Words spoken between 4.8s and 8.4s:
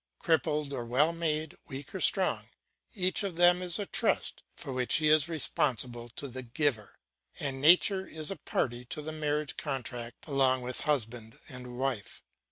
he is responsible to the Giver, and nature is a